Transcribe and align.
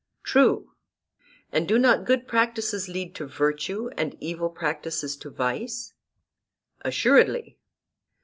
True. 0.23 0.71
And 1.51 1.67
do 1.67 1.77
not 1.77 2.05
good 2.05 2.27
practices 2.27 2.87
lead 2.87 3.13
to 3.13 3.27
virtue, 3.27 3.91
and 3.95 4.17
evil 4.19 4.49
practices 4.49 5.15
to 5.17 5.29
vice? 5.29 5.93
Assuredly. 6.81 7.59